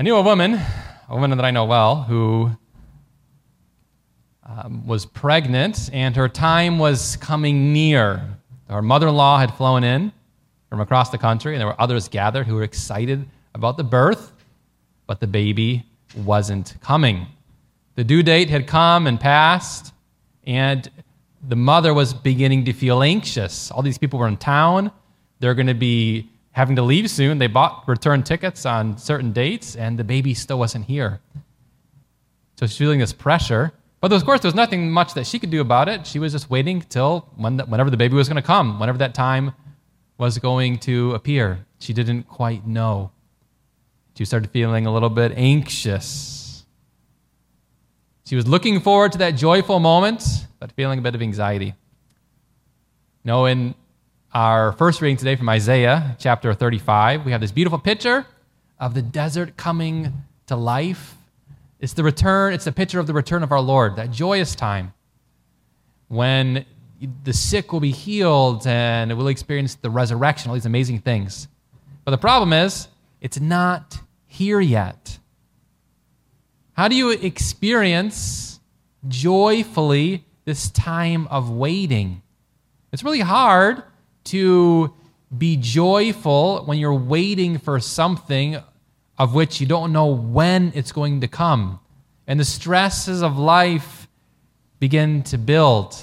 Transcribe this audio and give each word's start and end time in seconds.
I 0.00 0.02
knew 0.02 0.16
a 0.16 0.22
woman, 0.22 0.58
a 1.10 1.14
woman 1.14 1.36
that 1.36 1.44
I 1.44 1.50
know 1.50 1.66
well, 1.66 2.04
who 2.04 2.50
um, 4.46 4.86
was 4.86 5.04
pregnant 5.04 5.90
and 5.92 6.16
her 6.16 6.26
time 6.26 6.78
was 6.78 7.16
coming 7.16 7.74
near. 7.74 8.22
Her 8.70 8.80
mother 8.80 9.08
in 9.08 9.14
law 9.14 9.38
had 9.38 9.54
flown 9.54 9.84
in 9.84 10.10
from 10.70 10.80
across 10.80 11.10
the 11.10 11.18
country, 11.18 11.52
and 11.52 11.60
there 11.60 11.66
were 11.66 11.78
others 11.78 12.08
gathered 12.08 12.46
who 12.46 12.54
were 12.54 12.62
excited 12.62 13.28
about 13.54 13.76
the 13.76 13.84
birth, 13.84 14.32
but 15.06 15.20
the 15.20 15.26
baby 15.26 15.84
wasn't 16.16 16.76
coming. 16.80 17.26
The 17.96 18.04
due 18.04 18.22
date 18.22 18.48
had 18.48 18.66
come 18.66 19.06
and 19.06 19.20
passed, 19.20 19.92
and 20.44 20.90
the 21.46 21.56
mother 21.56 21.92
was 21.92 22.14
beginning 22.14 22.64
to 22.64 22.72
feel 22.72 23.02
anxious. 23.02 23.70
All 23.70 23.82
these 23.82 23.98
people 23.98 24.18
were 24.18 24.28
in 24.28 24.38
town. 24.38 24.92
They're 25.40 25.54
going 25.54 25.66
to 25.66 25.74
be 25.74 26.30
having 26.52 26.76
to 26.76 26.82
leave 26.82 27.10
soon. 27.10 27.38
They 27.38 27.46
bought 27.46 27.86
return 27.86 28.22
tickets 28.22 28.66
on 28.66 28.98
certain 28.98 29.32
dates, 29.32 29.76
and 29.76 29.98
the 29.98 30.04
baby 30.04 30.34
still 30.34 30.58
wasn't 30.58 30.86
here. 30.86 31.20
So 32.56 32.66
she's 32.66 32.76
feeling 32.76 32.98
this 32.98 33.12
pressure. 33.12 33.72
But 34.00 34.12
of 34.12 34.24
course, 34.24 34.40
there 34.40 34.48
was 34.48 34.54
nothing 34.54 34.90
much 34.90 35.14
that 35.14 35.26
she 35.26 35.38
could 35.38 35.50
do 35.50 35.60
about 35.60 35.88
it. 35.88 36.06
She 36.06 36.18
was 36.18 36.32
just 36.32 36.50
waiting 36.50 36.80
till 36.82 37.28
when 37.36 37.58
the, 37.58 37.64
whenever 37.66 37.90
the 37.90 37.96
baby 37.96 38.14
was 38.14 38.28
going 38.28 38.36
to 38.36 38.46
come, 38.46 38.80
whenever 38.80 38.98
that 38.98 39.14
time 39.14 39.52
was 40.18 40.38
going 40.38 40.78
to 40.78 41.14
appear. 41.14 41.66
She 41.78 41.92
didn't 41.92 42.24
quite 42.24 42.66
know. 42.66 43.10
She 44.16 44.24
started 44.24 44.50
feeling 44.50 44.86
a 44.86 44.92
little 44.92 45.08
bit 45.08 45.32
anxious. 45.36 46.66
She 48.26 48.36
was 48.36 48.46
looking 48.46 48.80
forward 48.80 49.12
to 49.12 49.18
that 49.18 49.32
joyful 49.32 49.80
moment, 49.80 50.22
but 50.58 50.72
feeling 50.72 50.98
a 50.98 51.02
bit 51.02 51.14
of 51.14 51.22
anxiety. 51.22 51.66
You 51.66 51.74
know, 53.24 53.46
in 53.46 53.74
our 54.32 54.72
first 54.72 55.00
reading 55.00 55.16
today 55.16 55.34
from 55.34 55.48
Isaiah 55.48 56.16
chapter 56.20 56.54
35, 56.54 57.24
we 57.24 57.32
have 57.32 57.40
this 57.40 57.50
beautiful 57.50 57.80
picture 57.80 58.24
of 58.78 58.94
the 58.94 59.02
desert 59.02 59.56
coming 59.56 60.12
to 60.46 60.54
life. 60.54 61.16
It's 61.80 61.94
the 61.94 62.04
return, 62.04 62.52
it's 62.52 62.64
the 62.64 62.72
picture 62.72 63.00
of 63.00 63.08
the 63.08 63.12
return 63.12 63.42
of 63.42 63.50
our 63.50 63.60
Lord, 63.60 63.96
that 63.96 64.12
joyous 64.12 64.54
time 64.54 64.92
when 66.06 66.64
the 67.24 67.32
sick 67.32 67.72
will 67.72 67.80
be 67.80 67.90
healed 67.90 68.66
and 68.66 69.16
we'll 69.16 69.28
experience 69.28 69.74
the 69.74 69.90
resurrection, 69.90 70.50
all 70.50 70.54
these 70.54 70.66
amazing 70.66 71.00
things. 71.00 71.48
But 72.04 72.12
the 72.12 72.18
problem 72.18 72.52
is, 72.52 72.86
it's 73.20 73.40
not 73.40 73.98
here 74.26 74.60
yet. 74.60 75.18
How 76.74 76.86
do 76.86 76.94
you 76.94 77.10
experience 77.10 78.60
joyfully 79.08 80.24
this 80.44 80.70
time 80.70 81.26
of 81.28 81.50
waiting? 81.50 82.22
It's 82.92 83.02
really 83.02 83.20
hard 83.20 83.82
to 84.24 84.92
be 85.36 85.56
joyful 85.56 86.64
when 86.64 86.78
you're 86.78 86.94
waiting 86.94 87.58
for 87.58 87.78
something 87.80 88.58
of 89.18 89.34
which 89.34 89.60
you 89.60 89.66
don't 89.66 89.92
know 89.92 90.06
when 90.06 90.72
it's 90.74 90.92
going 90.92 91.20
to 91.20 91.28
come. 91.28 91.78
And 92.26 92.40
the 92.40 92.44
stresses 92.44 93.22
of 93.22 93.36
life 93.38 94.08
begin 94.78 95.22
to 95.24 95.38
build. 95.38 95.96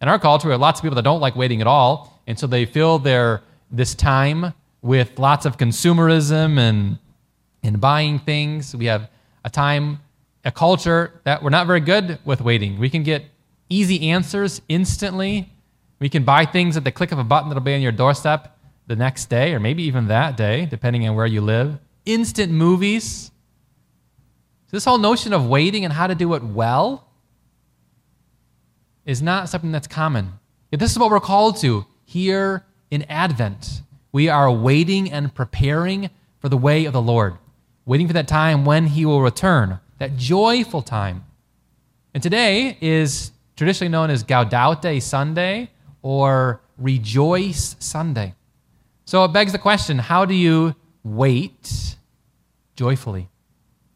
In 0.00 0.08
our 0.08 0.18
culture, 0.18 0.48
we 0.48 0.52
have 0.52 0.60
lots 0.60 0.80
of 0.80 0.82
people 0.82 0.96
that 0.96 1.02
don't 1.02 1.20
like 1.20 1.34
waiting 1.34 1.60
at 1.60 1.66
all, 1.66 2.22
and 2.26 2.38
so 2.38 2.46
they 2.46 2.66
fill 2.66 2.98
their 2.98 3.42
this 3.70 3.94
time 3.94 4.52
with 4.82 5.18
lots 5.18 5.46
of 5.46 5.56
consumerism 5.56 6.58
and 6.58 6.98
and 7.62 7.80
buying 7.80 8.18
things. 8.18 8.74
We 8.74 8.86
have 8.86 9.10
a 9.44 9.50
time, 9.50 10.00
a 10.44 10.50
culture 10.50 11.20
that 11.24 11.42
we're 11.42 11.50
not 11.50 11.66
very 11.66 11.80
good 11.80 12.18
with 12.24 12.40
waiting. 12.40 12.78
We 12.78 12.88
can 12.90 13.02
get 13.02 13.24
easy 13.68 14.10
answers 14.10 14.62
instantly 14.68 15.50
we 16.00 16.08
can 16.08 16.24
buy 16.24 16.46
things 16.46 16.76
at 16.76 16.84
the 16.84 16.90
click 16.90 17.12
of 17.12 17.18
a 17.18 17.24
button 17.24 17.48
that'll 17.48 17.62
be 17.62 17.74
on 17.74 17.82
your 17.82 17.92
doorstep 17.92 18.58
the 18.86 18.96
next 18.96 19.26
day, 19.26 19.54
or 19.54 19.60
maybe 19.60 19.84
even 19.84 20.08
that 20.08 20.36
day, 20.36 20.66
depending 20.66 21.06
on 21.06 21.14
where 21.14 21.26
you 21.26 21.40
live. 21.40 21.78
Instant 22.06 22.50
movies. 22.50 23.30
This 24.70 24.84
whole 24.84 24.98
notion 24.98 25.32
of 25.32 25.46
waiting 25.46 25.84
and 25.84 25.92
how 25.92 26.06
to 26.06 26.14
do 26.14 26.34
it 26.34 26.42
well 26.42 27.06
is 29.04 29.20
not 29.20 29.48
something 29.48 29.72
that's 29.72 29.86
common. 29.86 30.32
Yet 30.70 30.78
this 30.78 30.92
is 30.92 30.98
what 30.98 31.10
we're 31.10 31.20
called 31.20 31.58
to 31.58 31.84
here 32.04 32.64
in 32.90 33.02
Advent. 33.02 33.82
We 34.12 34.28
are 34.28 34.50
waiting 34.50 35.10
and 35.10 35.34
preparing 35.34 36.10
for 36.38 36.48
the 36.48 36.56
way 36.56 36.84
of 36.84 36.92
the 36.92 37.02
Lord, 37.02 37.36
waiting 37.84 38.06
for 38.06 38.12
that 38.14 38.28
time 38.28 38.64
when 38.64 38.86
He 38.86 39.04
will 39.04 39.20
return, 39.20 39.80
that 39.98 40.16
joyful 40.16 40.82
time. 40.82 41.24
And 42.14 42.22
today 42.22 42.78
is 42.80 43.32
traditionally 43.56 43.90
known 43.90 44.10
as 44.10 44.24
Gaudete 44.24 45.02
Sunday 45.02 45.70
or 46.02 46.60
Rejoice 46.78 47.76
Sunday. 47.78 48.34
So 49.04 49.24
it 49.24 49.32
begs 49.32 49.52
the 49.52 49.58
question 49.58 49.98
how 49.98 50.24
do 50.24 50.34
you 50.34 50.74
wait 51.04 51.96
joyfully? 52.76 53.28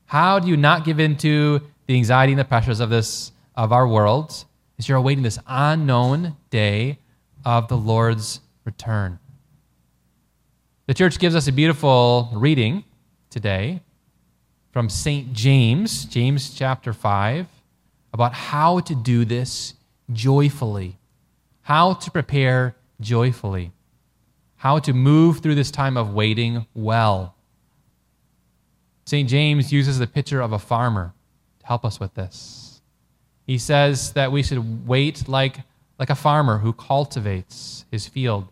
How 0.06 0.38
do 0.38 0.48
you 0.48 0.56
not 0.56 0.84
give 0.84 1.00
in 1.00 1.16
to 1.18 1.60
the 1.86 1.94
anxiety 1.94 2.32
and 2.32 2.38
the 2.38 2.44
pressures 2.44 2.80
of 2.80 2.90
this 2.90 3.32
of 3.56 3.72
our 3.72 3.86
world 3.86 4.44
as 4.78 4.88
you're 4.88 4.98
awaiting 4.98 5.22
this 5.22 5.38
unknown 5.46 6.36
day 6.50 6.98
of 7.44 7.68
the 7.68 7.76
Lord's 7.76 8.40
return? 8.64 9.18
The 10.86 10.94
church 10.94 11.18
gives 11.18 11.34
us 11.34 11.48
a 11.48 11.52
beautiful 11.52 12.30
reading 12.34 12.84
today 13.30 13.80
from 14.72 14.88
St. 14.90 15.32
James, 15.32 16.04
James 16.04 16.52
chapter 16.52 16.92
5, 16.92 17.46
about 18.12 18.34
how 18.34 18.80
to 18.80 18.94
do 18.94 19.24
this 19.24 19.74
joyfully 20.12 20.98
how 21.64 21.94
to 21.94 22.10
prepare 22.10 22.76
joyfully, 23.00 23.72
how 24.56 24.78
to 24.78 24.92
move 24.92 25.38
through 25.38 25.54
this 25.54 25.70
time 25.70 25.96
of 25.96 26.12
waiting 26.12 26.66
well. 26.74 27.34
St. 29.06 29.28
James 29.28 29.72
uses 29.72 29.98
the 29.98 30.06
picture 30.06 30.42
of 30.42 30.52
a 30.52 30.58
farmer 30.58 31.14
to 31.60 31.66
help 31.66 31.84
us 31.84 31.98
with 31.98 32.14
this. 32.14 32.82
He 33.46 33.56
says 33.56 34.12
that 34.12 34.30
we 34.30 34.42
should 34.42 34.86
wait 34.86 35.26
like, 35.26 35.60
like 35.98 36.10
a 36.10 36.14
farmer 36.14 36.58
who 36.58 36.74
cultivates 36.74 37.86
his 37.90 38.06
field. 38.06 38.46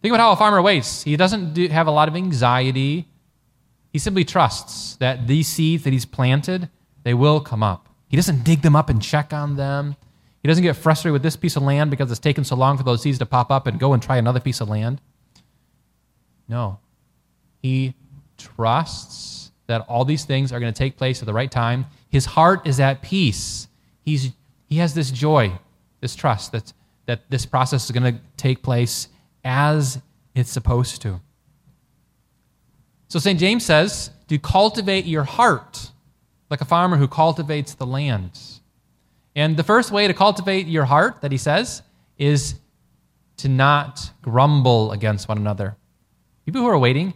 Think 0.00 0.14
about 0.14 0.22
how 0.22 0.32
a 0.32 0.36
farmer 0.36 0.62
waits. 0.62 1.02
He 1.02 1.16
doesn't 1.16 1.52
do, 1.54 1.66
have 1.66 1.88
a 1.88 1.92
lot 1.92 2.06
of 2.06 2.14
anxiety. 2.14 3.08
He 3.92 3.98
simply 3.98 4.24
trusts 4.24 4.94
that 4.96 5.26
these 5.26 5.48
seeds 5.48 5.82
that 5.82 5.92
he's 5.92 6.06
planted, 6.06 6.68
they 7.02 7.14
will 7.14 7.40
come 7.40 7.64
up. 7.64 7.88
He 8.08 8.16
doesn't 8.16 8.44
dig 8.44 8.62
them 8.62 8.76
up 8.76 8.88
and 8.88 9.02
check 9.02 9.32
on 9.32 9.56
them. 9.56 9.96
He 10.46 10.48
doesn't 10.48 10.62
get 10.62 10.76
frustrated 10.76 11.12
with 11.12 11.24
this 11.24 11.34
piece 11.34 11.56
of 11.56 11.64
land 11.64 11.90
because 11.90 12.08
it's 12.08 12.20
taken 12.20 12.44
so 12.44 12.54
long 12.54 12.76
for 12.76 12.84
those 12.84 13.02
seeds 13.02 13.18
to 13.18 13.26
pop 13.26 13.50
up 13.50 13.66
and 13.66 13.80
go 13.80 13.94
and 13.94 14.00
try 14.00 14.16
another 14.16 14.38
piece 14.38 14.60
of 14.60 14.68
land. 14.68 15.00
No. 16.46 16.78
He 17.62 17.94
trusts 18.38 19.50
that 19.66 19.80
all 19.88 20.04
these 20.04 20.24
things 20.24 20.52
are 20.52 20.60
going 20.60 20.72
to 20.72 20.78
take 20.78 20.96
place 20.96 21.20
at 21.20 21.26
the 21.26 21.32
right 21.32 21.50
time. 21.50 21.86
His 22.10 22.26
heart 22.26 22.64
is 22.64 22.78
at 22.78 23.02
peace. 23.02 23.66
He's, 24.02 24.34
he 24.68 24.76
has 24.76 24.94
this 24.94 25.10
joy, 25.10 25.50
this 26.00 26.14
trust 26.14 26.52
that, 26.52 26.72
that 27.06 27.28
this 27.28 27.44
process 27.44 27.86
is 27.86 27.90
going 27.90 28.14
to 28.14 28.20
take 28.36 28.62
place 28.62 29.08
as 29.44 30.00
it's 30.36 30.52
supposed 30.52 31.02
to. 31.02 31.20
So 33.08 33.18
St. 33.18 33.40
James 33.40 33.64
says 33.64 34.10
to 34.28 34.38
cultivate 34.38 35.06
your 35.06 35.24
heart 35.24 35.90
like 36.50 36.60
a 36.60 36.64
farmer 36.64 36.98
who 36.98 37.08
cultivates 37.08 37.74
the 37.74 37.86
land. 37.86 38.38
And 39.36 39.54
the 39.54 39.62
first 39.62 39.92
way 39.92 40.08
to 40.08 40.14
cultivate 40.14 40.66
your 40.66 40.86
heart, 40.86 41.20
that 41.20 41.30
he 41.30 41.36
says, 41.36 41.82
is 42.16 42.54
to 43.36 43.48
not 43.48 44.10
grumble 44.22 44.92
against 44.92 45.28
one 45.28 45.36
another. 45.36 45.76
People 46.46 46.62
who 46.62 46.68
are 46.68 46.78
waiting 46.78 47.12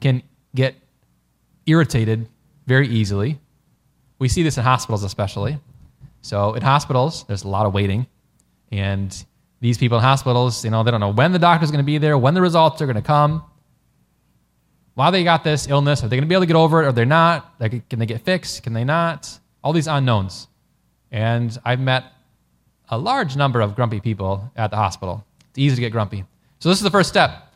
can 0.00 0.22
get 0.54 0.74
irritated 1.64 2.28
very 2.66 2.88
easily. 2.88 3.40
We 4.18 4.28
see 4.28 4.42
this 4.42 4.58
in 4.58 4.64
hospitals, 4.64 5.02
especially. 5.02 5.58
So, 6.20 6.52
in 6.52 6.62
hospitals, 6.62 7.24
there's 7.24 7.44
a 7.44 7.48
lot 7.48 7.64
of 7.64 7.72
waiting. 7.72 8.06
And 8.70 9.24
these 9.60 9.78
people 9.78 9.96
in 9.96 10.04
hospitals, 10.04 10.64
you 10.64 10.70
know, 10.70 10.82
they 10.82 10.90
don't 10.90 11.00
know 11.00 11.12
when 11.12 11.32
the 11.32 11.38
doctor's 11.38 11.70
going 11.70 11.82
to 11.82 11.86
be 11.86 11.96
there, 11.96 12.18
when 12.18 12.34
the 12.34 12.42
results 12.42 12.82
are 12.82 12.86
going 12.86 12.96
to 12.96 13.02
come. 13.02 13.44
Why 14.94 15.10
they 15.10 15.24
got 15.24 15.42
this 15.42 15.68
illness? 15.68 16.04
Are 16.04 16.08
they 16.08 16.16
going 16.16 16.24
to 16.24 16.28
be 16.28 16.34
able 16.34 16.42
to 16.42 16.46
get 16.46 16.56
over 16.56 16.82
it? 16.82 16.86
Or 16.86 16.92
they're 16.92 17.06
not? 17.06 17.54
Like, 17.58 17.88
can 17.88 17.98
they 17.98 18.04
get 18.04 18.20
fixed? 18.20 18.62
Can 18.62 18.74
they 18.74 18.84
not? 18.84 19.38
All 19.64 19.72
these 19.72 19.86
unknowns. 19.86 20.48
And 21.12 21.56
I've 21.64 21.78
met 21.78 22.04
a 22.88 22.98
large 22.98 23.36
number 23.36 23.60
of 23.60 23.76
grumpy 23.76 24.00
people 24.00 24.50
at 24.56 24.70
the 24.70 24.76
hospital. 24.76 25.24
It's 25.50 25.58
easy 25.58 25.76
to 25.76 25.80
get 25.82 25.92
grumpy. 25.92 26.24
So, 26.58 26.70
this 26.70 26.78
is 26.78 26.84
the 26.84 26.90
first 26.90 27.10
step 27.10 27.52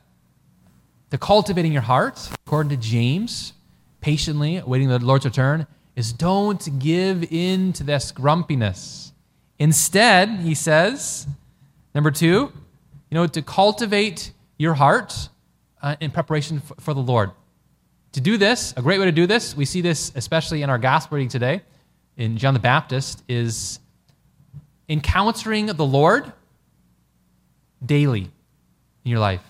to 1.10 1.18
cultivating 1.18 1.72
your 1.72 1.82
heart, 1.82 2.28
according 2.46 2.70
to 2.70 2.76
James, 2.76 3.54
patiently 4.00 4.58
awaiting 4.58 4.88
the 4.88 4.98
Lord's 4.98 5.24
return, 5.24 5.66
is 5.94 6.12
don't 6.12 6.78
give 6.78 7.32
in 7.32 7.72
to 7.74 7.84
this 7.84 8.12
grumpiness. 8.12 9.12
Instead, 9.58 10.28
he 10.40 10.54
says, 10.54 11.26
number 11.94 12.10
two, 12.10 12.52
you 13.10 13.14
know, 13.14 13.26
to 13.26 13.40
cultivate 13.40 14.32
your 14.58 14.74
heart 14.74 15.28
uh, 15.80 15.96
in 16.00 16.10
preparation 16.10 16.60
for, 16.60 16.74
for 16.74 16.94
the 16.94 17.00
Lord. 17.00 17.30
To 18.12 18.20
do 18.20 18.36
this, 18.36 18.74
a 18.76 18.82
great 18.82 18.98
way 18.98 19.06
to 19.06 19.12
do 19.12 19.26
this, 19.26 19.56
we 19.56 19.64
see 19.64 19.80
this 19.80 20.12
especially 20.14 20.62
in 20.62 20.68
our 20.68 20.78
gospel 20.78 21.16
reading 21.16 21.30
today 21.30 21.62
in 22.16 22.38
John 22.38 22.54
the 22.54 22.60
Baptist 22.60 23.22
is 23.28 23.78
encountering 24.88 25.66
the 25.66 25.84
Lord 25.84 26.32
daily 27.84 28.30
in 29.04 29.10
your 29.10 29.20
life. 29.20 29.42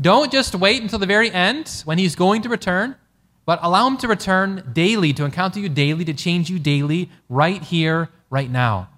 Don't 0.00 0.32
just 0.32 0.54
wait 0.54 0.82
until 0.82 0.98
the 0.98 1.06
very 1.06 1.30
end 1.30 1.82
when 1.84 1.98
he's 1.98 2.16
going 2.16 2.42
to 2.42 2.48
return, 2.48 2.96
but 3.44 3.58
allow 3.62 3.86
Him 3.86 3.96
to 3.98 4.08
return 4.08 4.70
daily, 4.72 5.12
to 5.12 5.24
encounter 5.24 5.60
you 5.60 5.68
daily, 5.68 6.04
to 6.04 6.14
change 6.14 6.48
you 6.48 6.58
daily, 6.58 7.10
right 7.28 7.62
here, 7.62 8.08
right 8.30 8.50
now. 8.50 8.88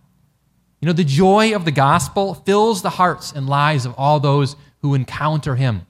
You 0.81 0.87
know, 0.87 0.93
the 0.93 1.05
joy 1.05 1.55
of 1.55 1.65
the 1.65 1.71
gospel 1.71 2.35
fills 2.35 2.83
the 2.83 2.91
hearts 2.91 3.33
and 3.33 3.49
lives 3.49 3.87
of 3.87 3.95
all 3.97 4.21
those 4.21 4.57
who 4.81 4.95
encounter 4.95 5.57
Him. 5.57 5.87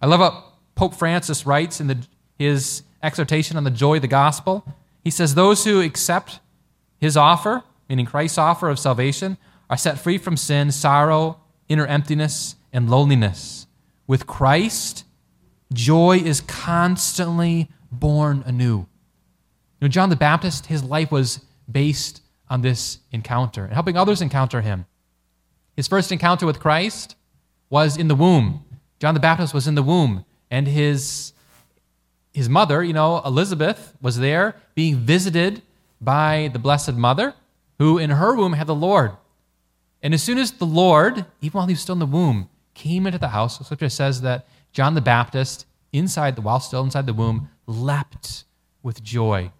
I 0.00 0.06
love 0.06 0.20
what 0.20 0.44
Pope 0.74 0.94
Francis 0.94 1.46
writes 1.46 1.80
in 1.80 1.86
the, 1.86 1.98
his 2.38 2.82
exhortation 3.02 3.56
on 3.56 3.64
the 3.64 3.70
joy 3.70 3.96
of 3.96 4.02
the 4.02 4.08
gospel. 4.08 4.64
He 5.04 5.10
says, 5.10 5.34
Those 5.34 5.64
who 5.64 5.80
accept 5.80 6.40
His 6.98 7.16
offer, 7.16 7.62
meaning 7.88 8.06
Christ's 8.06 8.38
offer 8.38 8.68
of 8.68 8.78
salvation, 8.78 9.36
are 9.68 9.76
set 9.76 9.98
free 9.98 10.18
from 10.18 10.36
sin, 10.36 10.70
sorrow, 10.70 11.40
inner 11.68 11.86
emptiness, 11.86 12.56
and 12.72 12.88
loneliness. 12.88 13.66
With 14.06 14.26
Christ, 14.26 15.04
joy 15.72 16.18
is 16.18 16.40
constantly 16.40 17.68
born 17.90 18.42
anew. 18.46 18.86
You 19.80 19.82
know, 19.82 19.88
John 19.88 20.10
the 20.10 20.16
Baptist, 20.16 20.66
his 20.66 20.82
life 20.82 21.10
was 21.10 21.40
based 21.70 22.22
on 22.48 22.62
this 22.62 22.98
encounter 23.10 23.64
and 23.64 23.74
helping 23.74 23.96
others 23.96 24.22
encounter 24.22 24.60
him. 24.60 24.86
His 25.74 25.88
first 25.88 26.12
encounter 26.12 26.46
with 26.46 26.60
Christ 26.60 27.16
was 27.68 27.96
in 27.96 28.08
the 28.08 28.14
womb. 28.14 28.64
John 28.98 29.14
the 29.14 29.20
Baptist 29.20 29.52
was 29.52 29.66
in 29.66 29.74
the 29.74 29.82
womb, 29.82 30.24
and 30.50 30.66
his, 30.66 31.32
his 32.32 32.48
mother, 32.48 32.82
you 32.82 32.94
know, 32.94 33.20
Elizabeth, 33.24 33.94
was 34.00 34.18
there 34.18 34.56
being 34.74 34.96
visited 34.96 35.60
by 36.00 36.50
the 36.52 36.58
Blessed 36.58 36.94
Mother, 36.94 37.34
who 37.78 37.98
in 37.98 38.10
her 38.10 38.34
womb 38.34 38.54
had 38.54 38.66
the 38.66 38.74
Lord. 38.74 39.12
And 40.02 40.14
as 40.14 40.22
soon 40.22 40.38
as 40.38 40.52
the 40.52 40.66
Lord, 40.66 41.26
even 41.40 41.58
while 41.58 41.66
he 41.66 41.72
was 41.72 41.80
still 41.80 41.94
in 41.94 41.98
the 41.98 42.06
womb, 42.06 42.48
came 42.74 43.06
into 43.06 43.18
the 43.18 43.28
house, 43.28 43.64
Scripture 43.64 43.88
says 43.88 44.20
that 44.20 44.46
John 44.72 44.94
the 44.94 45.00
Baptist, 45.00 45.66
inside 45.92 46.36
the 46.36 46.42
while 46.42 46.60
still 46.60 46.84
inside 46.84 47.06
the 47.06 47.14
womb, 47.14 47.48
leapt 47.66 48.44
with 48.82 49.02
joy. 49.02 49.50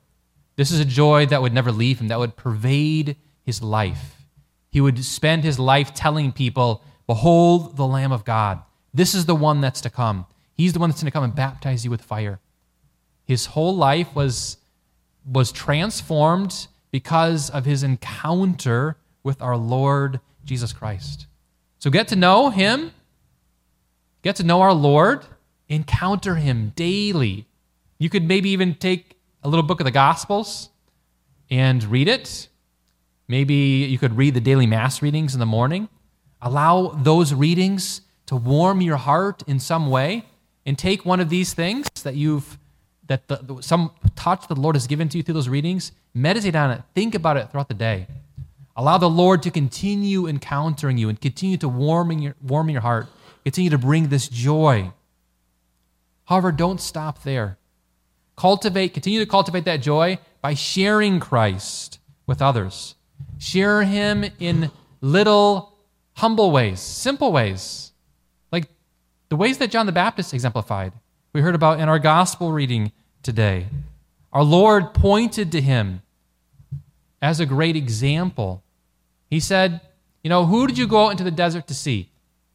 This 0.56 0.70
is 0.70 0.80
a 0.80 0.84
joy 0.84 1.26
that 1.26 1.42
would 1.42 1.52
never 1.52 1.72
leave 1.72 2.00
him, 2.00 2.08
that 2.08 2.18
would 2.18 2.36
pervade 2.36 3.16
his 3.44 3.62
life. 3.62 4.26
He 4.70 4.80
would 4.80 5.02
spend 5.04 5.44
his 5.44 5.58
life 5.58 5.94
telling 5.94 6.32
people, 6.32 6.82
Behold 7.06 7.76
the 7.76 7.86
Lamb 7.86 8.12
of 8.12 8.24
God. 8.24 8.62
This 8.92 9.14
is 9.14 9.26
the 9.26 9.34
one 9.34 9.60
that's 9.60 9.80
to 9.82 9.90
come. 9.90 10.26
He's 10.54 10.72
the 10.72 10.78
one 10.78 10.90
that's 10.90 11.02
going 11.02 11.10
to 11.10 11.14
come 11.14 11.24
and 11.24 11.34
baptize 11.34 11.84
you 11.84 11.90
with 11.90 12.02
fire. 12.02 12.40
His 13.24 13.46
whole 13.46 13.76
life 13.76 14.14
was, 14.14 14.56
was 15.30 15.52
transformed 15.52 16.68
because 16.90 17.50
of 17.50 17.64
his 17.64 17.82
encounter 17.82 18.96
with 19.22 19.42
our 19.42 19.56
Lord 19.56 20.20
Jesus 20.44 20.72
Christ. 20.72 21.26
So 21.78 21.90
get 21.90 22.08
to 22.08 22.16
know 22.16 22.50
him, 22.50 22.92
get 24.22 24.36
to 24.36 24.44
know 24.44 24.60
our 24.60 24.72
Lord, 24.72 25.24
encounter 25.68 26.36
him 26.36 26.72
daily. 26.76 27.46
You 27.98 28.08
could 28.08 28.24
maybe 28.24 28.50
even 28.50 28.74
take 28.74 29.16
a 29.42 29.48
little 29.48 29.64
book 29.64 29.80
of 29.80 29.84
the 29.84 29.90
Gospels 29.90 30.70
and 31.50 31.82
read 31.84 32.08
it. 32.08 32.48
Maybe 33.28 33.54
you 33.54 33.98
could 33.98 34.16
read 34.16 34.34
the 34.34 34.40
daily 34.40 34.66
Mass 34.66 35.02
readings 35.02 35.34
in 35.34 35.40
the 35.40 35.46
morning. 35.46 35.88
Allow 36.40 36.88
those 36.88 37.34
readings 37.34 38.02
to 38.26 38.36
warm 38.36 38.80
your 38.80 38.96
heart 38.96 39.42
in 39.46 39.58
some 39.58 39.88
way 39.90 40.24
and 40.64 40.78
take 40.78 41.04
one 41.04 41.20
of 41.20 41.28
these 41.28 41.54
things 41.54 41.88
that 42.02 42.14
you've 42.14 42.58
that 43.08 43.28
the, 43.28 43.58
some 43.60 43.90
touch 44.14 44.48
the 44.48 44.54
Lord 44.54 44.76
has 44.76 44.86
given 44.86 45.08
to 45.10 45.18
you 45.18 45.22
through 45.22 45.34
those 45.34 45.48
readings, 45.48 45.92
meditate 46.14 46.56
on 46.56 46.70
it, 46.70 46.82
think 46.94 47.14
about 47.14 47.36
it 47.36 47.50
throughout 47.50 47.68
the 47.68 47.74
day. 47.74 48.06
Allow 48.76 48.98
the 48.98 49.08
Lord 49.08 49.42
to 49.44 49.50
continue 49.50 50.26
encountering 50.26 50.98
you 50.98 51.08
and 51.08 51.20
continue 51.20 51.56
to 51.58 51.68
warming 51.68 52.18
your, 52.18 52.34
warming 52.42 52.74
your 52.74 52.82
heart, 52.82 53.06
continue 53.44 53.70
to 53.70 53.78
bring 53.78 54.08
this 54.08 54.28
joy. 54.28 54.92
However, 56.26 56.52
don't 56.52 56.80
stop 56.80 57.22
there. 57.22 57.58
Cultivate, 58.36 58.92
continue 58.92 59.20
to 59.20 59.26
cultivate 59.26 59.64
that 59.64 59.78
joy 59.78 60.18
by 60.42 60.54
sharing 60.54 61.20
Christ 61.20 61.98
with 62.26 62.42
others. 62.42 62.96
Share 63.38 63.82
him 63.82 64.24
in 64.38 64.70
little 65.00 65.72
humble 66.14 66.50
ways, 66.50 66.80
simple 66.80 67.32
ways, 67.32 67.92
like 68.52 68.68
the 69.30 69.36
ways 69.36 69.58
that 69.58 69.70
John 69.70 69.86
the 69.86 69.92
Baptist 69.92 70.34
exemplified. 70.34 70.92
We 71.36 71.42
heard 71.42 71.54
about 71.54 71.80
in 71.80 71.90
our 71.90 71.98
gospel 71.98 72.50
reading 72.50 72.92
today. 73.22 73.66
Our 74.32 74.42
Lord 74.42 74.94
pointed 74.94 75.52
to 75.52 75.60
him 75.60 76.00
as 77.20 77.40
a 77.40 77.44
great 77.44 77.76
example. 77.76 78.64
He 79.28 79.38
said, 79.38 79.82
You 80.24 80.30
know, 80.30 80.46
who 80.46 80.66
did 80.66 80.78
you 80.78 80.86
go 80.86 81.04
out 81.04 81.10
into 81.10 81.24
the 81.24 81.30
desert 81.30 81.66
to 81.66 81.74
see? 81.74 82.08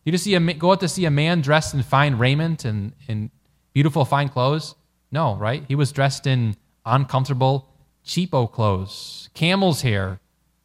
Did 0.04 0.16
you 0.16 0.18
see 0.18 0.34
a, 0.34 0.40
go 0.40 0.72
out 0.72 0.80
to 0.80 0.88
see 0.88 1.06
a 1.06 1.12
man 1.12 1.42
dressed 1.42 1.76
in 1.76 1.84
fine 1.84 2.16
raiment 2.16 2.66
and 2.66 2.94
in 3.08 3.30
beautiful, 3.72 4.04
fine 4.04 4.30
clothes? 4.30 4.74
No, 5.12 5.36
right? 5.36 5.64
He 5.68 5.76
was 5.76 5.92
dressed 5.92 6.26
in 6.26 6.56
uncomfortable, 6.84 7.70
cheapo 8.04 8.52
clothes, 8.52 9.30
camel's 9.36 9.84
hair, 9.84 10.20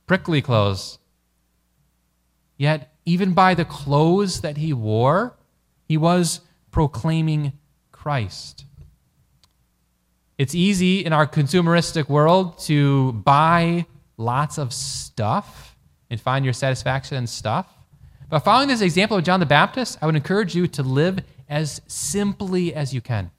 prickly 0.07 0.41
clothes. 0.41 0.99
Yet, 2.57 2.95
even 3.05 3.35
by 3.35 3.53
the 3.53 3.67
clothes 3.67 4.41
that 4.41 4.57
he 4.57 4.73
wore, 4.73 5.37
he 5.85 5.99
was 5.99 6.41
proclaiming 6.71 7.53
Christ. 8.07 8.65
It's 10.39 10.55
easy 10.55 11.05
in 11.05 11.13
our 11.13 11.27
consumeristic 11.27 12.09
world 12.09 12.57
to 12.61 13.15
buy 13.15 13.85
lots 14.17 14.59
of 14.59 14.73
stuff 14.73 15.77
and 16.09 16.21
find 16.21 16.45
your 16.45 16.55
satisfaction 16.55 17.17
in 17.19 17.27
stuff. 17.27 17.67
But 18.31 18.45
following 18.45 18.69
this 18.69 18.81
example 18.81 19.17
of 19.17 19.25
John 19.25 19.41
the 19.41 19.47
Baptist, 19.47 19.99
I 20.01 20.07
would 20.07 20.15
encourage 20.15 20.55
you 20.55 20.69
to 20.69 20.85
live 20.85 21.19
as 21.49 21.83
simply 21.89 22.73
as 22.73 22.95
you 22.95 23.01
can. 23.01 23.33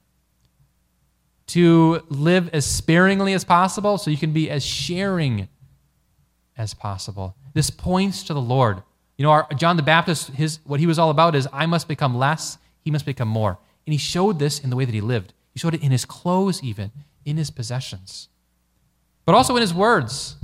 To 1.46 2.02
live 2.10 2.50
as 2.52 2.66
sparingly 2.66 3.32
as 3.32 3.44
possible 3.44 3.96
so 3.96 4.10
you 4.10 4.18
can 4.18 4.34
be 4.34 4.50
as 4.50 4.62
sharing 4.62 5.48
as 6.58 6.74
possible. 6.74 7.34
This 7.54 7.70
points 7.70 8.22
to 8.24 8.34
the 8.34 8.42
Lord. 8.42 8.82
You 9.16 9.22
know, 9.22 9.30
our, 9.30 9.48
John 9.56 9.78
the 9.78 9.82
Baptist, 9.82 10.28
his, 10.32 10.58
what 10.64 10.78
he 10.78 10.86
was 10.86 10.98
all 10.98 11.08
about 11.08 11.34
is 11.34 11.48
I 11.54 11.64
must 11.64 11.88
become 11.88 12.18
less, 12.18 12.58
he 12.84 12.90
must 12.90 13.06
become 13.06 13.28
more. 13.28 13.58
And 13.88 13.94
he 13.94 13.98
showed 13.98 14.38
this 14.38 14.58
in 14.58 14.68
the 14.68 14.76
way 14.76 14.84
that 14.84 14.94
he 14.94 15.00
lived. 15.00 15.32
He 15.54 15.58
showed 15.58 15.72
it 15.72 15.82
in 15.82 15.90
his 15.90 16.04
clothes, 16.04 16.62
even, 16.62 16.92
in 17.24 17.38
his 17.38 17.50
possessions, 17.50 18.28
but 19.24 19.34
also 19.34 19.56
in 19.56 19.62
his 19.62 19.72
words. 19.72 20.36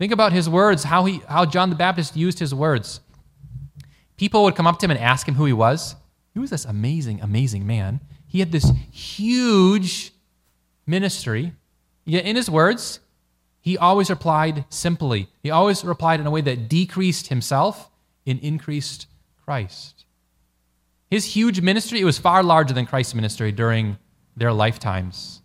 Think 0.00 0.10
about 0.10 0.32
his 0.32 0.48
words, 0.48 0.82
how, 0.82 1.04
he, 1.04 1.22
how 1.28 1.44
John 1.44 1.70
the 1.70 1.76
Baptist 1.76 2.16
used 2.16 2.40
his 2.40 2.52
words. 2.52 2.98
People 4.16 4.42
would 4.42 4.56
come 4.56 4.66
up 4.66 4.80
to 4.80 4.86
him 4.86 4.90
and 4.90 4.98
ask 4.98 5.28
him 5.28 5.36
who 5.36 5.44
he 5.44 5.52
was. 5.52 5.94
He 6.32 6.40
was 6.40 6.50
this 6.50 6.64
amazing, 6.64 7.20
amazing 7.20 7.68
man. 7.68 8.00
He 8.26 8.40
had 8.40 8.50
this 8.50 8.68
huge 8.90 10.10
ministry. 10.88 11.52
Yet 12.04 12.24
in 12.24 12.34
his 12.34 12.50
words, 12.50 12.98
he 13.60 13.78
always 13.78 14.10
replied 14.10 14.64
simply. 14.70 15.28
He 15.40 15.52
always 15.52 15.84
replied 15.84 16.18
in 16.18 16.26
a 16.26 16.32
way 16.32 16.40
that 16.40 16.68
decreased 16.68 17.28
himself 17.28 17.90
and 18.26 18.40
increased 18.40 19.06
Christ. 19.44 20.03
His 21.14 21.24
huge 21.26 21.60
ministry, 21.60 22.00
it 22.00 22.04
was 22.04 22.18
far 22.18 22.42
larger 22.42 22.74
than 22.74 22.86
Christ's 22.86 23.14
ministry 23.14 23.52
during 23.52 23.98
their 24.36 24.52
lifetimes. 24.52 25.42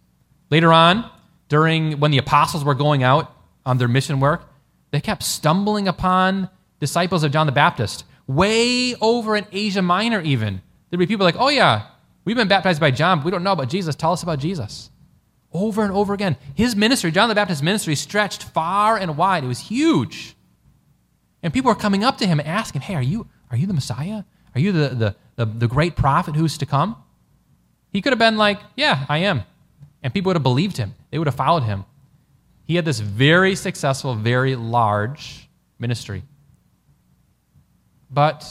Later 0.50 0.74
on, 0.74 1.08
during 1.48 2.00
when 2.00 2.10
the 2.10 2.18
apostles 2.18 2.64
were 2.64 2.74
going 2.74 3.04
out 3.04 3.32
on 3.68 3.78
their 3.78 3.88
mission 3.88 4.20
work, 4.20 4.50
they 4.90 5.00
kept 5.00 5.22
stumbling 5.22 5.88
upon 5.88 6.50
disciples 6.80 7.24
of 7.24 7.32
John 7.32 7.46
the 7.46 7.52
Baptist, 7.52 8.04
way 8.26 8.96
over 8.96 9.36
in 9.36 9.46
Asia 9.52 9.84
Minor, 9.84 10.22
even. 10.22 10.64
There'd 10.90 10.98
be 10.98 11.06
people 11.06 11.24
like, 11.24 11.36
oh, 11.38 11.50
yeah, 11.50 11.90
we've 12.26 12.36
been 12.36 12.48
baptized 12.48 12.82
by 12.82 12.90
John, 12.90 13.20
but 13.20 13.26
we 13.26 13.32
don't 13.32 13.44
know 13.44 13.52
about 13.52 13.70
Jesus. 13.70 13.96
Tell 13.96 14.14
us 14.14 14.24
about 14.24 14.40
Jesus. 14.40 14.90
Over 15.54 15.84
and 15.84 15.94
over 15.94 16.16
again. 16.16 16.36
His 16.56 16.76
ministry, 16.76 17.12
John 17.12 17.30
the 17.30 17.36
Baptist's 17.36 17.62
ministry, 17.62 17.94
stretched 17.94 18.42
far 18.42 18.98
and 18.98 19.18
wide. 19.18 19.44
It 19.44 19.48
was 19.48 19.60
huge. 19.60 20.36
And 21.44 21.54
people 21.54 21.70
were 21.70 21.76
coming 21.76 22.04
up 22.04 22.18
to 22.18 22.26
him 22.26 22.40
and 22.40 22.50
asking, 22.50 22.82
hey, 22.82 22.96
are 22.96 23.04
you, 23.04 23.28
are 23.52 23.58
you 23.58 23.68
the 23.68 23.76
Messiah? 23.76 24.24
Are 24.56 24.60
you 24.60 24.72
the, 24.72 24.90
the, 24.96 25.16
the, 25.40 25.46
the 25.46 25.70
great 25.70 25.96
prophet 25.96 26.36
who's 26.36 26.58
to 26.58 26.66
come? 26.66 27.02
He 27.94 28.02
could 28.02 28.12
have 28.12 28.20
been 28.20 28.36
like, 28.36 28.60
yeah, 28.76 29.06
I 29.08 29.20
am. 29.20 29.44
And 30.04 30.14
people 30.14 30.32
would 30.32 30.36
have 30.36 30.44
believed 30.44 30.76
him, 30.76 30.96
they 31.12 31.18
would 31.18 31.28
have 31.28 31.36
followed 31.36 31.64
him. 31.64 31.86
He 32.66 32.76
had 32.76 32.84
this 32.84 33.00
very 33.00 33.56
successful, 33.56 34.16
very 34.16 34.58
large 34.58 35.48
ministry. 35.80 36.24
But 38.12 38.46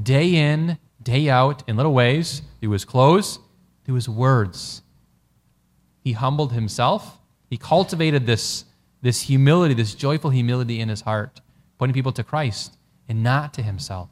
day 0.00 0.36
in, 0.36 0.78
day 1.02 1.28
out, 1.28 1.68
in 1.68 1.76
little 1.76 1.92
ways, 1.92 2.42
through 2.60 2.70
his 2.70 2.84
clothes, 2.84 3.40
through 3.84 3.96
his 3.96 4.08
words, 4.08 4.82
he 5.98 6.12
humbled 6.12 6.52
himself. 6.52 7.18
He 7.50 7.56
cultivated 7.56 8.24
this, 8.24 8.66
this 9.02 9.22
humility, 9.22 9.74
this 9.74 9.96
joyful 9.96 10.30
humility 10.30 10.78
in 10.78 10.88
his 10.88 11.00
heart, 11.00 11.40
pointing 11.76 11.94
people 11.94 12.12
to 12.12 12.22
Christ 12.22 12.76
and 13.08 13.24
not 13.24 13.52
to 13.54 13.62
himself. 13.62 14.10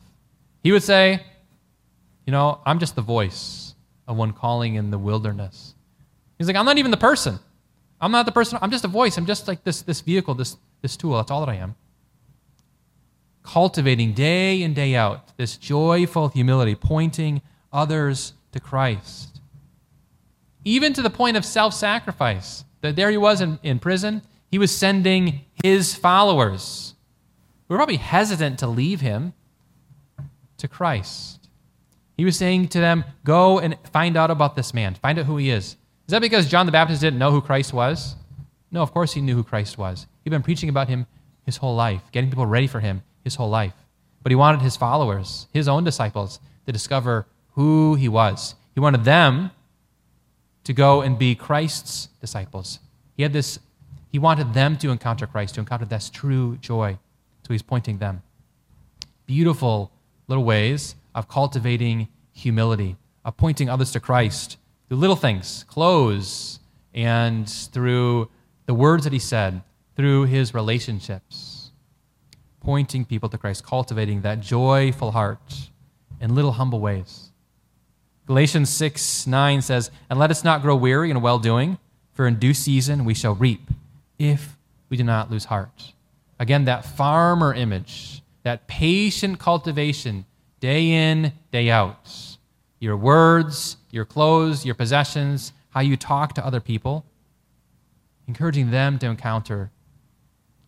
He 0.65 0.73
would 0.73 0.83
say, 0.83 1.23
You 2.27 2.33
know, 2.33 2.61
I'm 2.65 2.79
just 2.79 2.95
the 2.97 3.03
voice 3.03 3.75
of 4.07 4.17
one 4.17 4.33
calling 4.33 4.75
in 4.77 4.91
the 4.91 4.99
wilderness. 4.99 5.75
He's 6.39 6.47
like, 6.47 6.57
I'm 6.57 6.65
not 6.65 6.79
even 6.79 6.91
the 6.91 6.97
person. 6.97 7.39
I'm 8.01 8.13
not 8.13 8.27
the 8.27 8.33
person. 8.33 8.59
I'm 8.63 8.71
just 8.71 8.85
a 8.85 8.89
voice. 8.89 9.17
I'm 9.17 9.27
just 9.27 9.47
like 9.49 9.65
this, 9.65 9.83
this 9.83 10.01
vehicle, 10.01 10.35
this, 10.35 10.57
this 10.83 10.97
tool. 10.97 11.17
That's 11.17 11.31
all 11.31 11.45
that 11.45 11.53
I 11.53 11.57
am. 11.57 11.75
Cultivating 13.43 14.13
day 14.13 14.63
in, 14.63 14.75
day 14.75 14.95
out 14.95 15.37
this 15.37 15.57
joyful 15.57 16.29
humility, 16.29 16.75
pointing 16.75 17.43
others 17.73 18.35
to 18.53 18.61
Christ. 18.61 19.41
even 20.65 20.93
to 20.93 21.03
the 21.03 21.11
point 21.11 21.37
of 21.37 21.45
self 21.45 21.75
sacrifice. 21.75 22.65
That 22.83 22.97
there 22.97 23.11
he 23.11 23.17
was 23.17 23.41
in, 23.41 23.59
in 23.63 23.79
prison, 23.79 24.23
he 24.51 24.59
was 24.59 24.77
sending 24.77 25.43
his 25.63 25.95
followers, 25.95 26.95
who 27.69 27.75
were 27.75 27.79
probably 27.79 27.97
hesitant 27.97 28.59
to 28.59 28.67
leave 28.67 29.01
him, 29.01 29.33
to 30.59 30.67
Christ. 30.69 31.42
He 32.23 32.25
was 32.25 32.37
saying 32.37 32.69
to 32.69 32.79
them, 32.79 33.03
Go 33.25 33.59
and 33.59 33.77
find 33.91 34.17
out 34.17 34.31
about 34.31 34.55
this 34.55 34.73
man, 34.73 34.95
find 34.95 35.19
out 35.19 35.27
who 35.27 35.39
he 35.39 35.51
is. 35.51 35.65
Is 36.07 36.11
that 36.11 36.21
because 36.21 36.49
John 36.49 36.67
the 36.67 36.71
Baptist 36.71 37.01
didn't 37.01 37.19
know 37.19 37.33
who 37.33 37.41
Christ 37.41 37.73
was? 37.73 38.15
No, 38.71 38.81
of 38.81 38.93
course 38.93 39.13
he 39.13 39.21
knew 39.21 39.35
who 39.35 39.43
Christ 39.43 39.77
was. 39.77 40.07
He'd 40.23 40.31
been 40.31 40.45
preaching 40.45 40.69
about 40.69 40.87
him 40.87 41.09
his 41.45 41.57
whole 41.57 41.75
life, 41.75 42.01
getting 42.13 42.31
people 42.31 42.47
ready 42.47 42.69
for 42.69 42.79
him 42.79 43.03
his 43.25 43.35
whole 43.35 43.51
life. 43.51 43.75
But 44.23 44.31
he 44.31 44.37
wanted 44.37 44.61
his 44.61 44.77
followers, 44.77 45.49
his 45.53 45.67
own 45.67 45.83
disciples, 45.83 46.39
to 46.65 46.71
discover 46.71 47.27
who 47.55 47.97
he 47.97 48.09
was. 48.09 48.55
He 48.73 48.79
wanted 48.79 49.03
them 49.03 49.51
to 50.63 50.73
go 50.73 51.01
and 51.01 51.19
be 51.19 51.35
Christ's 51.35 52.07
disciples. 52.21 52.79
He 53.17 53.25
had 53.25 53.33
this, 53.33 53.59
he 54.13 54.21
wanted 54.21 54.55
them 54.55 54.77
to 54.77 54.91
encounter 54.91 55.27
Christ, 55.27 55.57
to 55.57 55.61
encounter 55.61 55.87
this 55.87 56.09
true 56.09 56.57
joy. 56.59 57.01
So 57.45 57.53
he's 57.53 57.63
pointing 57.63 57.99
them. 57.99 58.23
Beautiful 59.27 59.91
little 60.29 60.45
ways 60.45 60.95
of 61.15 61.29
cultivating 61.29 62.09
humility, 62.33 62.97
of 63.25 63.37
pointing 63.37 63.69
others 63.69 63.93
to 63.93 64.01
Christ 64.01 64.57
through 64.89 64.99
little 64.99 65.17
things, 65.17 65.65
clothes, 65.69 66.61
and 66.95 67.49
through 67.49 68.29
the 68.67 68.75
words 68.75 69.05
that 69.05 69.13
he 69.13 69.19
said, 69.19 69.63
through 69.97 70.25
his 70.25 70.55
relationships, 70.55 71.73
pointing 72.61 73.05
people 73.05 73.29
to 73.29 73.39
Christ, 73.39 73.65
cultivating 73.65 74.23
that 74.23 74.41
joyful 74.41 75.13
heart 75.13 75.71
in 76.21 76.35
little 76.35 76.53
humble 76.53 76.81
ways. 76.81 77.31
Galatians 78.27 78.71
6 78.71 79.27
9 79.27 79.63
says, 79.63 79.91
And 80.09 80.19
let 80.19 80.31
us 80.31 80.45
not 80.45 80.63
grow 80.63 80.77
weary 80.77 81.11
in 81.11 81.21
well 81.21 81.39
doing, 81.39 81.79
for 82.13 82.27
in 82.27 82.39
due 82.39 82.55
season 82.55 83.05
we 83.05 83.15
shall 83.15 83.35
reap, 83.35 83.71
if 84.19 84.57
we 84.89 84.97
do 84.97 85.05
not 85.05 85.31
lose 85.31 85.47
heart. 85.47 85.93
Again, 86.39 86.65
that 86.67 86.85
farmer 86.85 87.53
image, 87.53 88.23
that 88.43 88.67
patient 88.67 89.39
cultivation, 89.39 90.25
day 90.63 90.93
in, 90.93 91.33
day 91.51 91.71
out. 91.71 92.09
Your 92.79 92.97
words, 92.97 93.77
your 93.91 94.05
clothes, 94.05 94.65
your 94.65 94.77
possessions, 94.77 95.53
how 95.71 95.81
you 95.81 95.97
talk 95.97 96.35
to 96.35 96.47
other 96.47 96.61
people, 96.61 97.05
encouraging 98.29 98.71
them 98.71 98.97
to 99.01 99.07
encounter 99.07 99.73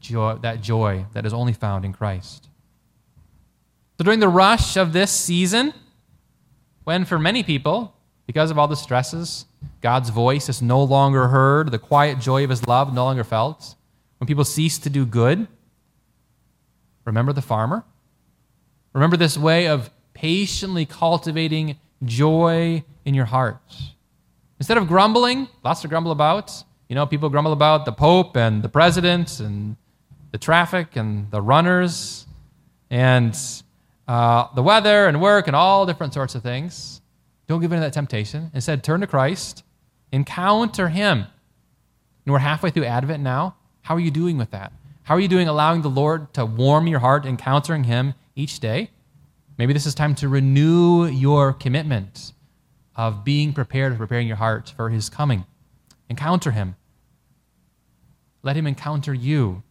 joy, 0.00 0.34
that 0.42 0.60
joy 0.60 1.06
that 1.12 1.24
is 1.24 1.32
only 1.32 1.52
found 1.52 1.84
in 1.84 1.92
Christ. 1.92 2.48
So 3.96 4.02
during 4.02 4.18
the 4.18 4.28
rush 4.28 4.76
of 4.76 4.92
this 4.92 5.12
season, 5.12 5.72
when 6.82 7.04
for 7.04 7.18
many 7.18 7.44
people, 7.44 7.94
because 8.26 8.50
of 8.50 8.58
all 8.58 8.66
the 8.66 8.74
stresses, 8.74 9.46
God's 9.80 10.10
voice 10.10 10.48
is 10.48 10.60
no 10.60 10.82
longer 10.82 11.28
heard, 11.28 11.70
the 11.70 11.78
quiet 11.78 12.18
joy 12.18 12.42
of 12.42 12.50
his 12.50 12.66
love 12.66 12.92
no 12.92 13.04
longer 13.04 13.22
felt, 13.22 13.76
when 14.18 14.26
people 14.26 14.44
cease 14.44 14.76
to 14.78 14.90
do 14.90 15.06
good, 15.06 15.46
remember 17.04 17.32
the 17.32 17.42
farmer? 17.42 17.84
Remember 18.94 19.16
this 19.16 19.36
way 19.36 19.66
of 19.66 19.90
patiently 20.14 20.86
cultivating 20.86 21.76
joy 22.04 22.84
in 23.04 23.12
your 23.14 23.24
heart. 23.24 23.60
Instead 24.58 24.78
of 24.78 24.86
grumbling, 24.86 25.48
lots 25.64 25.82
to 25.82 25.88
grumble 25.88 26.12
about. 26.12 26.52
You 26.88 26.94
know, 26.94 27.04
people 27.04 27.28
grumble 27.28 27.52
about 27.52 27.84
the 27.84 27.92
Pope 27.92 28.36
and 28.36 28.62
the 28.62 28.68
president 28.68 29.40
and 29.40 29.76
the 30.30 30.38
traffic 30.38 30.94
and 30.96 31.28
the 31.32 31.42
runners 31.42 32.26
and 32.88 33.36
uh, 34.06 34.46
the 34.54 34.62
weather 34.62 35.08
and 35.08 35.20
work 35.20 35.48
and 35.48 35.56
all 35.56 35.86
different 35.86 36.14
sorts 36.14 36.36
of 36.36 36.42
things. 36.42 37.00
Don't 37.48 37.60
give 37.60 37.72
in 37.72 37.78
to 37.78 37.80
that 37.80 37.92
temptation. 37.92 38.50
Instead, 38.54 38.84
turn 38.84 39.00
to 39.00 39.06
Christ, 39.08 39.64
encounter 40.12 40.88
Him. 40.88 41.26
And 42.24 42.32
we're 42.32 42.38
halfway 42.38 42.70
through 42.70 42.84
Advent 42.84 43.22
now. 43.22 43.56
How 43.82 43.96
are 43.96 44.00
you 44.00 44.12
doing 44.12 44.38
with 44.38 44.52
that? 44.52 44.72
How 45.02 45.16
are 45.16 45.20
you 45.20 45.28
doing 45.28 45.48
allowing 45.48 45.82
the 45.82 45.90
Lord 45.90 46.32
to 46.34 46.46
warm 46.46 46.86
your 46.86 47.00
heart, 47.00 47.26
encountering 47.26 47.84
Him 47.84 48.14
each 48.34 48.60
day? 48.60 48.90
Maybe 49.56 49.72
this 49.72 49.86
is 49.86 49.94
time 49.94 50.14
to 50.16 50.28
renew 50.28 51.06
your 51.06 51.52
commitment 51.52 52.32
of 52.96 53.24
being 53.24 53.52
prepared, 53.52 53.96
preparing 53.96 54.26
your 54.26 54.36
heart 54.36 54.72
for 54.76 54.90
His 54.90 55.08
coming. 55.08 55.44
Encounter 56.08 56.50
Him. 56.50 56.76
Let 58.42 58.56
Him 58.56 58.66
encounter 58.66 59.14
you. 59.14 59.62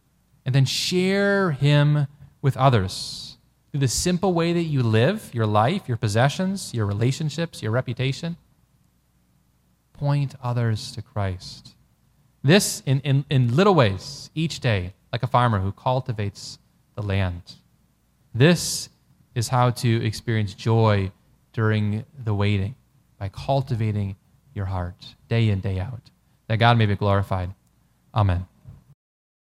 And 0.46 0.54
then 0.54 0.64
share 0.64 1.52
Him 1.52 2.06
with 2.42 2.56
others 2.56 3.38
through 3.70 3.80
the 3.80 3.88
simple 3.88 4.32
way 4.34 4.52
that 4.52 4.62
you 4.62 4.82
live, 4.82 5.30
your 5.32 5.46
life, 5.46 5.88
your 5.88 5.96
possessions, 5.96 6.72
your 6.72 6.86
relationships, 6.86 7.62
your 7.62 7.72
reputation. 7.72 8.36
Point 9.92 10.34
others 10.42 10.92
to 10.92 11.02
Christ. 11.02 11.74
This 12.42 12.82
in, 12.84 13.00
in, 13.00 13.24
in 13.30 13.56
little 13.56 13.74
ways 13.74 14.30
each 14.34 14.60
day, 14.60 14.92
like 15.12 15.22
a 15.22 15.26
farmer 15.26 15.60
who 15.60 15.72
cultivates 15.72 16.58
the 16.94 17.02
land. 17.02 17.54
This 18.34 18.88
is 19.34 19.48
how 19.48 19.70
to 19.70 20.04
experience 20.04 20.54
joy 20.54 21.12
during 21.52 22.04
the 22.24 22.34
waiting 22.34 22.74
by 23.18 23.28
cultivating 23.28 24.16
your 24.54 24.66
heart 24.66 25.14
day 25.28 25.48
in, 25.48 25.60
day 25.60 25.78
out. 25.78 26.10
That 26.48 26.56
God 26.56 26.76
may 26.76 26.86
be 26.86 26.96
glorified. 26.96 27.54
Amen. 28.14 28.46